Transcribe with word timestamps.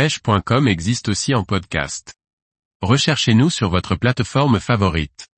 pêche.com 0.00 0.66
existe 0.66 1.10
aussi 1.10 1.34
en 1.34 1.44
podcast. 1.44 2.14
Recherchez-nous 2.80 3.50
sur 3.50 3.68
votre 3.68 3.96
plateforme 3.96 4.58
favorite. 4.58 5.28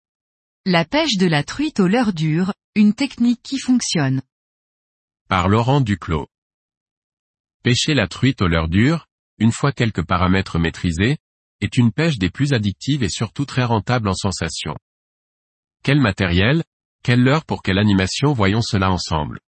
La 0.67 0.85
pêche 0.85 1.17
de 1.17 1.27
la 1.27 1.43
truite 1.43 1.81
au 1.81 1.89
leurre 1.89 2.13
dur, 2.13 2.53
une 2.77 2.95
technique 2.95 3.43
qui 3.43 3.59
fonctionne. 3.59 4.23
Par 5.29 5.49
Laurent 5.49 5.81
Duclos. 5.81 6.29
Pêcher 7.65 7.95
la 7.95 8.07
truite 8.07 8.41
au 8.41 8.47
leurre 8.47 8.69
dur, 8.69 9.09
une 9.39 9.51
fois 9.51 9.73
quelques 9.73 10.07
paramètres 10.07 10.61
maîtrisés, 10.61 11.19
est 11.61 11.77
une 11.77 11.91
pêche 11.91 12.19
des 12.19 12.31
plus 12.31 12.53
addictives 12.53 13.03
et 13.03 13.11
surtout 13.11 13.47
très 13.47 13.65
rentable 13.65 14.09
en 14.09 14.15
sensation. 14.15 14.77
Quel 15.83 16.01
matériel, 16.01 16.63
quelle 17.03 17.25
leurre 17.25 17.47
pour 17.47 17.65
quelle 17.65 17.81
animation 17.81 18.33
voyons 18.33 18.63
cela 18.63 18.93
ensemble? 18.93 19.41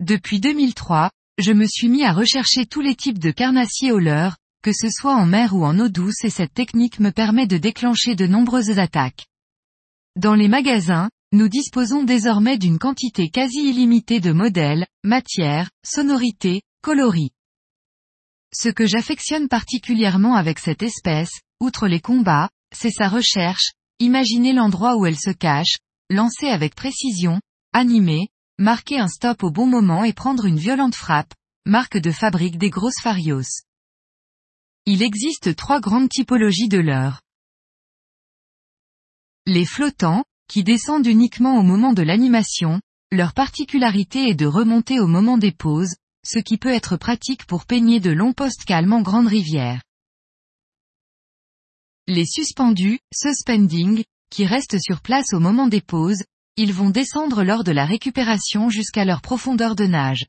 Depuis 0.00 0.38
2003, 0.38 1.10
je 1.38 1.52
me 1.52 1.66
suis 1.66 1.88
mis 1.88 2.04
à 2.04 2.12
rechercher 2.12 2.66
tous 2.66 2.82
les 2.82 2.94
types 2.94 3.18
de 3.18 3.30
carnassiers 3.30 3.92
au 3.92 3.98
leurre, 3.98 4.36
que 4.62 4.72
ce 4.72 4.88
soit 4.90 5.14
en 5.14 5.26
mer 5.26 5.54
ou 5.54 5.64
en 5.64 5.78
eau 5.78 5.88
douce 5.88 6.24
et 6.24 6.30
cette 6.30 6.54
technique 6.54 7.00
me 7.00 7.10
permet 7.10 7.46
de 7.46 7.56
déclencher 7.56 8.14
de 8.14 8.26
nombreuses 8.26 8.78
attaques. 8.78 9.26
Dans 10.16 10.34
les 10.34 10.48
magasins, 10.48 11.10
nous 11.32 11.48
disposons 11.48 12.02
désormais 12.02 12.58
d'une 12.58 12.78
quantité 12.78 13.30
quasi 13.30 13.70
illimitée 13.70 14.20
de 14.20 14.32
modèles, 14.32 14.86
matières, 15.04 15.70
sonorités, 15.86 16.62
coloris. 16.82 17.30
Ce 18.52 18.68
que 18.68 18.86
j'affectionne 18.86 19.48
particulièrement 19.48 20.34
avec 20.34 20.58
cette 20.58 20.82
espèce, 20.82 21.40
outre 21.60 21.86
les 21.86 22.00
combats, 22.00 22.50
c'est 22.74 22.90
sa 22.90 23.08
recherche, 23.08 23.72
imaginer 24.00 24.52
l'endroit 24.52 24.96
où 24.96 25.06
elle 25.06 25.18
se 25.18 25.30
cache, 25.30 25.78
lancer 26.10 26.48
avec 26.48 26.74
précision, 26.74 27.40
animer, 27.72 28.28
marquer 28.58 28.98
un 28.98 29.08
stop 29.08 29.44
au 29.44 29.50
bon 29.50 29.66
moment 29.66 30.02
et 30.02 30.12
prendre 30.12 30.46
une 30.46 30.58
violente 30.58 30.96
frappe, 30.96 31.32
marque 31.64 31.98
de 31.98 32.10
fabrique 32.10 32.58
des 32.58 32.70
grosses 32.70 33.00
farios. 33.00 33.62
Il 34.86 35.02
existe 35.02 35.54
trois 35.56 35.80
grandes 35.80 36.08
typologies 36.08 36.68
de 36.68 36.78
leurres. 36.78 37.20
Les 39.46 39.64
flottants, 39.64 40.24
qui 40.48 40.64
descendent 40.64 41.06
uniquement 41.06 41.58
au 41.58 41.62
moment 41.62 41.92
de 41.92 42.02
l'animation, 42.02 42.80
leur 43.12 43.34
particularité 43.34 44.28
est 44.28 44.34
de 44.34 44.46
remonter 44.46 45.00
au 45.00 45.06
moment 45.06 45.38
des 45.38 45.52
pauses, 45.52 45.94
ce 46.24 46.38
qui 46.38 46.58
peut 46.58 46.72
être 46.72 46.96
pratique 46.96 47.46
pour 47.46 47.66
peigner 47.66 48.00
de 48.00 48.10
longs 48.10 48.32
postes 48.32 48.64
calmes 48.64 48.92
en 48.92 49.02
grande 49.02 49.26
rivière. 49.26 49.82
Les 52.06 52.26
suspendus, 52.26 52.98
suspending, 53.12 54.04
qui 54.30 54.44
restent 54.44 54.80
sur 54.80 55.00
place 55.00 55.32
au 55.32 55.40
moment 55.40 55.66
des 55.66 55.80
pauses, 55.80 56.22
ils 56.56 56.72
vont 56.72 56.90
descendre 56.90 57.42
lors 57.42 57.64
de 57.64 57.72
la 57.72 57.84
récupération 57.84 58.68
jusqu'à 58.70 59.04
leur 59.04 59.22
profondeur 59.22 59.74
de 59.74 59.86
nage. 59.86 60.26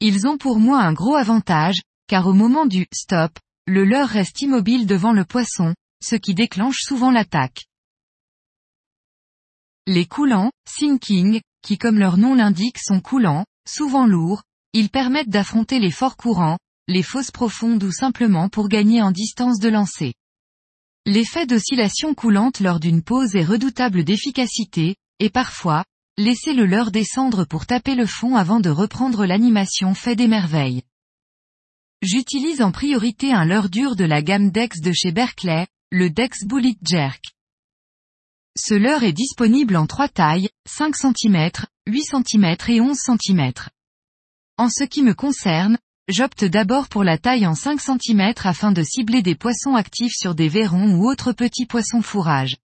Ils 0.00 0.26
ont 0.26 0.38
pour 0.38 0.58
moi 0.58 0.82
un 0.82 0.92
gros 0.92 1.16
avantage, 1.16 1.80
car 2.06 2.26
au 2.26 2.32
moment 2.32 2.66
du 2.66 2.86
stop, 2.92 3.38
le 3.66 3.84
leurre 3.84 4.08
reste 4.08 4.42
immobile 4.42 4.86
devant 4.86 5.12
le 5.12 5.24
poisson, 5.24 5.74
ce 6.02 6.16
qui 6.16 6.34
déclenche 6.34 6.80
souvent 6.80 7.10
l'attaque. 7.10 7.66
Les 9.86 10.06
coulants, 10.06 10.50
sinking, 10.68 11.40
qui 11.62 11.78
comme 11.78 11.98
leur 11.98 12.16
nom 12.16 12.34
l'indique 12.34 12.78
sont 12.78 13.00
coulants, 13.00 13.44
souvent 13.68 14.06
lourds, 14.06 14.42
ils 14.72 14.90
permettent 14.90 15.28
d'affronter 15.28 15.78
les 15.78 15.90
forts 15.90 16.16
courants, 16.16 16.58
les 16.88 17.02
fosses 17.02 17.30
profondes 17.30 17.82
ou 17.84 17.92
simplement 17.92 18.48
pour 18.48 18.68
gagner 18.68 19.00
en 19.00 19.12
distance 19.12 19.58
de 19.60 19.68
lancer. 19.68 20.14
L'effet 21.06 21.46
d'oscillation 21.46 22.14
coulante 22.14 22.60
lors 22.60 22.80
d'une 22.80 23.02
pause 23.02 23.34
est 23.36 23.44
redoutable 23.44 24.04
d'efficacité, 24.04 24.96
et 25.18 25.30
parfois, 25.30 25.84
laisser 26.16 26.52
le 26.52 26.66
leurre 26.66 26.90
descendre 26.90 27.44
pour 27.44 27.66
taper 27.66 27.94
le 27.94 28.06
fond 28.06 28.36
avant 28.36 28.60
de 28.60 28.70
reprendre 28.70 29.24
l'animation 29.24 29.94
fait 29.94 30.16
des 30.16 30.28
merveilles. 30.28 30.82
J'utilise 32.02 32.62
en 32.62 32.72
priorité 32.72 33.32
un 33.32 33.44
leurre 33.44 33.70
dur 33.70 33.94
de 33.94 34.04
la 34.04 34.22
gamme 34.22 34.50
Dex 34.50 34.80
de 34.80 34.90
chez 34.92 35.12
Berkeley, 35.12 35.68
le 35.92 36.10
Dex 36.10 36.44
Bullet 36.44 36.74
Jerk. 36.82 37.22
Ce 38.58 38.74
leurre 38.74 39.04
est 39.04 39.12
disponible 39.12 39.76
en 39.76 39.86
trois 39.86 40.08
tailles, 40.08 40.48
5 40.68 40.96
cm, 40.96 41.50
8 41.86 42.02
cm 42.02 42.56
et 42.70 42.80
11 42.80 42.98
cm. 42.98 43.52
En 44.58 44.68
ce 44.68 44.82
qui 44.82 45.04
me 45.04 45.14
concerne, 45.14 45.78
j'opte 46.08 46.44
d'abord 46.44 46.88
pour 46.88 47.04
la 47.04 47.18
taille 47.18 47.46
en 47.46 47.54
5 47.54 47.80
cm 47.80 48.32
afin 48.42 48.72
de 48.72 48.82
cibler 48.82 49.22
des 49.22 49.36
poissons 49.36 49.76
actifs 49.76 50.16
sur 50.16 50.34
des 50.34 50.48
verrons 50.48 50.96
ou 50.96 51.08
autres 51.08 51.32
petits 51.32 51.66
poissons 51.66 52.02
fourrage. 52.02 52.56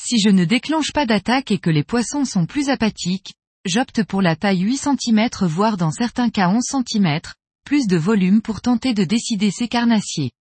Si 0.00 0.20
je 0.20 0.28
ne 0.28 0.44
déclenche 0.44 0.92
pas 0.92 1.06
d'attaque 1.06 1.50
et 1.50 1.58
que 1.58 1.70
les 1.70 1.82
poissons 1.82 2.24
sont 2.24 2.46
plus 2.46 2.68
apathiques, 2.68 3.34
j'opte 3.64 4.04
pour 4.04 4.22
la 4.22 4.36
taille 4.36 4.60
8 4.60 4.76
cm 4.76 5.28
voire 5.42 5.76
dans 5.76 5.90
certains 5.90 6.30
cas 6.30 6.48
11 6.50 6.62
cm, 6.62 7.20
plus 7.64 7.86
de 7.86 7.96
volume 7.96 8.42
pour 8.42 8.60
tenter 8.60 8.94
de 8.94 9.04
décider 9.04 9.50
ces 9.50 9.68
carnassiers. 9.68 10.32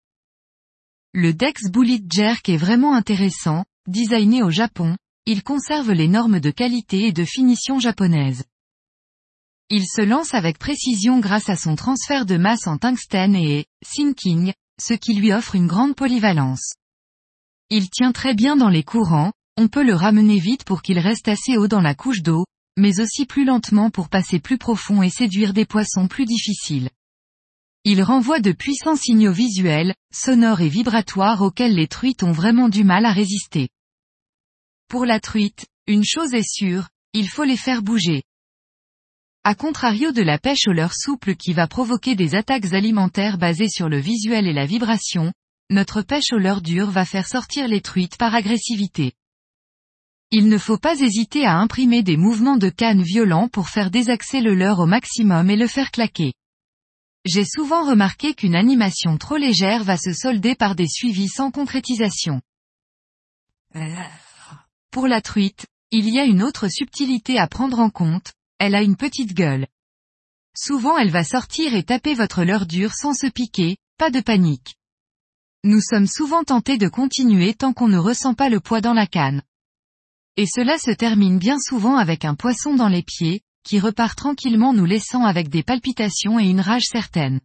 Le 1.14 1.34
Dex 1.34 1.70
Bullet 1.70 2.02
Jerk 2.10 2.50
est 2.50 2.58
vraiment 2.58 2.94
intéressant, 2.94 3.66
designé 3.88 4.44
au 4.44 4.50
Japon, 4.50 4.98
il 5.26 5.44
conserve 5.44 5.92
les 5.92 6.08
normes 6.08 6.40
de 6.40 6.52
qualité 6.52 7.08
et 7.08 7.12
de 7.14 7.24
finition 7.24 7.80
japonaises. 7.80 8.44
Il 9.70 9.86
se 9.88 10.02
lance 10.02 10.34
avec 10.34 10.60
précision 10.60 11.20
grâce 11.20 11.50
à 11.50 11.56
son 11.56 11.76
transfert 11.76 12.26
de 12.26 12.38
masse 12.38 12.68
en 12.68 12.78
tungstène 12.78 13.36
et 13.36 13.66
sinking, 13.86 14.54
ce 14.82 14.94
qui 14.94 15.14
lui 15.14 15.32
offre 15.32 15.56
une 15.56 15.68
grande 15.68 15.96
polyvalence. 15.96 16.74
Il 17.70 17.90
tient 17.90 18.12
très 18.12 18.34
bien 18.34 18.56
dans 18.56 18.70
les 18.70 18.84
courants, 18.84 19.32
on 19.58 19.68
peut 19.68 19.84
le 19.84 19.96
ramener 19.96 20.40
vite 20.40 20.66
pour 20.66 20.82
qu'il 20.82 21.00
reste 21.00 21.28
assez 21.28 21.58
haut 21.58 21.68
dans 21.68 21.82
la 21.82 21.96
couche 21.96 22.22
d'eau, 22.22 22.46
mais 22.78 23.00
aussi 23.00 23.26
plus 23.26 23.46
lentement 23.46 23.90
pour 23.90 24.10
passer 24.10 24.40
plus 24.40 24.58
profond 24.58 25.02
et 25.02 25.10
séduire 25.10 25.54
des 25.54 25.66
poissons 25.66 26.08
plus 26.08 26.26
difficiles. 26.26 26.90
Il 27.86 28.02
renvoie 28.02 28.40
de 28.40 28.54
puissants 28.54 28.96
signaux 28.96 29.34
visuels, 29.34 29.94
sonores 30.14 30.62
et 30.62 30.70
vibratoires 30.70 31.42
auxquels 31.42 31.76
les 31.76 31.88
truites 31.88 32.24
ont 32.24 32.32
vraiment 32.32 32.70
du 32.70 32.86
mal 32.86 33.06
à 33.06 33.12
résister. 33.12 33.68
Pour 34.88 35.06
la 35.06 35.20
truite, 35.20 35.66
une 35.86 36.06
chose 36.06 36.34
est 36.34 36.50
sûre, 36.50 36.88
il 37.12 37.28
faut 37.28 37.44
les 37.44 37.58
faire 37.58 37.82
bouger. 37.82 38.24
A 39.44 39.54
contrario 39.54 40.14
de 40.14 40.22
la 40.22 40.40
pêche 40.40 40.66
au 40.68 40.72
leurre 40.72 40.96
souple 40.96 41.36
qui 41.36 41.52
va 41.52 41.68
provoquer 41.68 42.16
des 42.16 42.36
attaques 42.36 42.72
alimentaires 42.74 43.38
basées 43.38 43.68
sur 43.68 43.90
le 43.90 44.00
visuel 44.00 44.48
et 44.48 44.54
la 44.54 44.66
vibration, 44.66 45.34
notre 45.70 46.02
pêche 46.02 46.32
au 46.32 46.38
leurre 46.38 46.62
dur 46.62 46.90
va 46.90 47.04
faire 47.04 47.28
sortir 47.28 47.68
les 47.68 47.82
truites 47.82 48.16
par 48.16 48.34
agressivité. 48.34 49.12
Il 50.32 50.48
ne 50.48 50.58
faut 50.58 50.78
pas 50.78 50.98
hésiter 51.02 51.46
à 51.46 51.58
imprimer 51.58 52.02
des 52.02 52.16
mouvements 52.16 52.58
de 52.58 52.70
canne 52.70 53.04
violents 53.04 53.50
pour 53.50 53.68
faire 53.68 53.92
désaxer 53.92 54.40
le 54.40 54.56
leurre 54.56 54.80
au 54.80 54.86
maximum 54.86 55.50
et 55.50 55.58
le 55.58 55.68
faire 55.68 55.92
claquer. 55.92 56.34
J'ai 57.26 57.46
souvent 57.46 57.88
remarqué 57.88 58.34
qu'une 58.34 58.56
animation 58.56 59.18
trop 59.18 59.38
légère 59.38 59.84
va 59.84 59.96
se 59.96 60.12
solder 60.12 60.56
par 60.56 60.76
des 60.76 60.88
suivis 60.88 61.30
sans 61.30 61.52
concrétisation. 61.52 62.42
Pour 64.92 65.08
la 65.08 65.22
truite, 65.22 65.66
il 65.92 66.10
y 66.10 66.20
a 66.20 66.26
une 66.26 66.44
autre 66.44 66.68
subtilité 66.68 67.40
à 67.40 67.48
prendre 67.48 67.80
en 67.80 67.90
compte, 67.90 68.34
elle 68.60 68.76
a 68.76 68.82
une 68.82 68.98
petite 68.98 69.34
gueule. 69.34 69.68
Souvent 70.56 70.98
elle 70.98 71.12
va 71.12 71.24
sortir 71.24 71.74
et 71.76 71.84
taper 71.84 72.14
votre 72.14 72.44
leurre 72.44 72.66
dur 72.66 72.94
sans 72.94 73.14
se 73.14 73.28
piquer, 73.28 73.78
pas 73.98 74.12
de 74.12 74.20
panique. 74.20 74.76
Nous 75.64 75.82
sommes 75.82 76.08
souvent 76.08 76.44
tentés 76.44 76.78
de 76.78 76.90
continuer 76.90 77.54
tant 77.54 77.72
qu'on 77.72 77.88
ne 77.88 77.98
ressent 77.98 78.34
pas 78.34 78.50
le 78.50 78.60
poids 78.60 78.82
dans 78.82 78.94
la 78.94 79.08
canne. 79.08 79.42
Et 80.36 80.46
cela 80.46 80.78
se 80.78 80.92
termine 80.92 81.40
bien 81.40 81.58
souvent 81.60 81.96
avec 81.96 82.26
un 82.26 82.36
poisson 82.36 82.76
dans 82.76 82.90
les 82.90 83.04
pieds, 83.04 83.44
qui 83.64 83.80
repart 83.80 84.18
tranquillement 84.18 84.74
nous 84.74 84.86
laissant 84.86 85.24
avec 85.24 85.50
des 85.50 85.64
palpitations 85.64 86.40
et 86.40 86.46
une 86.46 86.62
rage 86.62 86.86
certaine. 86.86 87.40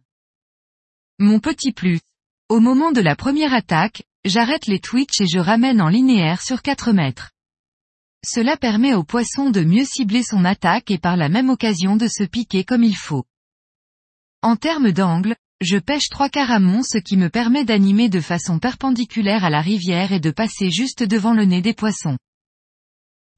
Mon 1.17 1.39
petit 1.39 1.71
plus. 1.71 1.99
Au 2.49 2.59
moment 2.59 2.91
de 2.91 3.01
la 3.01 3.15
première 3.15 3.53
attaque, 3.53 4.03
j'arrête 4.25 4.67
les 4.67 4.79
twitch 4.79 5.21
et 5.21 5.27
je 5.27 5.39
ramène 5.39 5.81
en 5.81 5.87
linéaire 5.87 6.41
sur 6.41 6.61
4 6.61 6.91
mètres. 6.91 7.31
Cela 8.25 8.57
permet 8.57 8.93
au 8.93 9.03
poisson 9.03 9.49
de 9.49 9.61
mieux 9.61 9.85
cibler 9.85 10.23
son 10.23 10.43
attaque 10.43 10.91
et 10.91 10.97
par 10.97 11.15
la 11.15 11.29
même 11.29 11.49
occasion 11.49 11.95
de 11.95 12.07
se 12.07 12.23
piquer 12.23 12.63
comme 12.63 12.83
il 12.83 12.95
faut. 12.95 13.25
En 14.41 14.55
termes 14.55 14.91
d'angle, 14.91 15.35
je 15.61 15.77
pêche 15.77 16.09
trois 16.09 16.29
à 16.33 16.59
ce 16.83 16.97
qui 16.97 17.17
me 17.17 17.29
permet 17.29 17.65
d'animer 17.65 18.07
de 18.07 18.21
façon 18.21 18.59
perpendiculaire 18.59 19.43
à 19.43 19.49
la 19.49 19.61
rivière 19.61 20.13
et 20.13 20.19
de 20.19 20.31
passer 20.31 20.69
juste 20.69 21.03
devant 21.03 21.33
le 21.33 21.43
nez 21.43 21.61
des 21.61 21.73
poissons. 21.73 22.17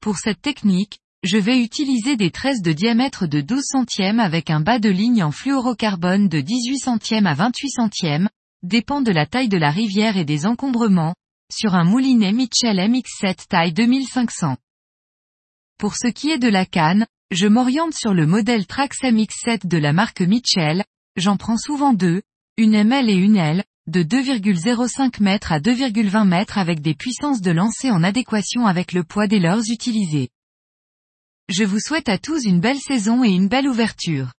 Pour 0.00 0.18
cette 0.18 0.40
technique, 0.40 0.98
je 1.22 1.38
vais 1.38 1.62
utiliser 1.62 2.16
des 2.16 2.32
tresses 2.32 2.62
de 2.62 2.72
diamètre 2.72 3.28
de 3.28 3.40
12 3.40 3.62
centièmes 3.62 4.18
avec 4.18 4.50
un 4.50 4.60
bas 4.60 4.80
de 4.80 4.88
ligne 4.88 5.22
en 5.22 5.30
fluorocarbone 5.30 6.28
de 6.28 6.40
18 6.40 6.78
centièmes 6.78 7.28
à 7.28 7.34
28 7.34 7.70
centièmes, 7.70 8.28
dépend 8.64 9.02
de 9.02 9.12
la 9.12 9.24
taille 9.24 9.48
de 9.48 9.56
la 9.56 9.70
rivière 9.70 10.16
et 10.16 10.24
des 10.24 10.46
encombrements, 10.46 11.14
sur 11.52 11.74
un 11.74 11.84
moulinet 11.84 12.32
Mitchell 12.32 12.76
MX7 12.76 13.46
taille 13.48 13.72
2500. 13.72 14.56
Pour 15.78 15.94
ce 15.94 16.08
qui 16.08 16.30
est 16.30 16.38
de 16.38 16.48
la 16.48 16.66
canne, 16.66 17.06
je 17.30 17.46
m'oriente 17.46 17.94
sur 17.94 18.14
le 18.14 18.26
modèle 18.26 18.66
Trax 18.66 18.98
MX7 19.02 19.68
de 19.68 19.78
la 19.78 19.92
marque 19.92 20.22
Mitchell, 20.22 20.84
j'en 21.16 21.36
prends 21.36 21.56
souvent 21.56 21.92
deux, 21.92 22.22
une 22.56 22.74
ML 22.74 23.08
et 23.08 23.14
une 23.14 23.36
L, 23.36 23.62
de 23.86 24.02
2,05 24.02 25.20
m 25.20 25.38
à 25.48 25.60
2,20 25.60 26.32
m 26.32 26.44
avec 26.56 26.80
des 26.80 26.94
puissances 26.94 27.40
de 27.40 27.52
lancer 27.52 27.92
en 27.92 28.02
adéquation 28.02 28.66
avec 28.66 28.92
le 28.92 29.04
poids 29.04 29.28
des 29.28 29.38
leurres 29.38 29.70
utilisés. 29.70 30.30
Je 31.52 31.64
vous 31.64 31.80
souhaite 31.80 32.08
à 32.08 32.16
tous 32.16 32.46
une 32.46 32.60
belle 32.60 32.78
saison 32.78 33.24
et 33.24 33.28
une 33.28 33.46
belle 33.46 33.68
ouverture. 33.68 34.32